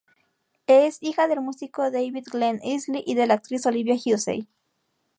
Es 0.65 0.97
hija 1.03 1.27
del 1.27 1.41
músico 1.41 1.91
David 1.91 2.25
Glen 2.31 2.59
Eisley 2.63 3.03
y 3.05 3.13
de 3.13 3.27
la 3.27 3.35
actriz 3.35 3.67
Olivia 3.67 3.93
Hussey. 4.03 4.47